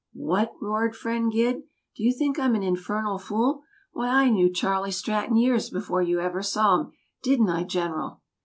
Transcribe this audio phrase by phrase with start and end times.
[0.15, 1.57] "What!" roared friend Gid.;
[1.95, 3.61] "do you think I am an infernal fool?
[3.91, 8.19] Why, I knew Charley Stratton years before you ever saw him, didn't I, General?"